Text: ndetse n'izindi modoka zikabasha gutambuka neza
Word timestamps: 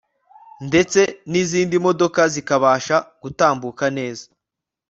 ndetse 0.67 0.99
n'izindi 1.31 1.75
modoka 1.85 2.21
zikabasha 2.33 2.95
gutambuka 3.21 3.83
neza 3.97 4.25